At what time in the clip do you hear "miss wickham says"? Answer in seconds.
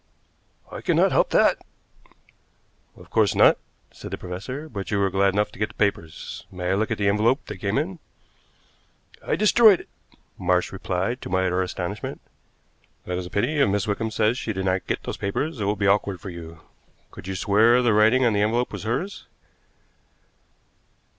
13.69-14.39